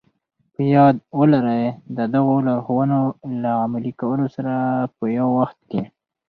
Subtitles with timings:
[0.53, 1.65] په ياد ولرئ
[1.97, 2.99] د دغو لارښوونو
[3.41, 4.53] له عملي کولو سره
[4.95, 5.81] په يوه وخت کې.